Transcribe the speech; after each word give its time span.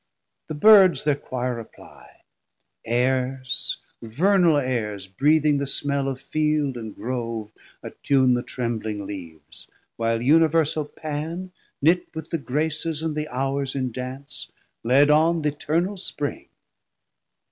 The 0.47 0.55
Birds 0.55 1.03
thir 1.03 1.13
quire 1.13 1.59
apply; 1.59 2.21
aires, 2.85 3.77
vernal 4.01 4.57
aires, 4.57 5.05
Breathing 5.05 5.59
the 5.59 5.67
smell 5.67 6.07
of 6.07 6.19
field 6.19 6.75
and 6.75 6.95
grove, 6.95 7.51
attune 7.83 8.33
The 8.33 8.41
trembling 8.41 9.05
leaves, 9.05 9.69
while 9.97 10.19
Universal 10.19 10.85
Pan 10.85 11.51
Knit 11.83 12.07
with 12.15 12.31
the 12.31 12.39
Graces 12.39 13.03
and 13.03 13.15
the 13.15 13.27
Hours 13.27 13.75
in 13.75 13.91
dance 13.91 14.51
Led 14.83 15.11
on 15.11 15.43
th' 15.43 15.53
Eternal 15.53 15.97
Spring. 15.97 16.47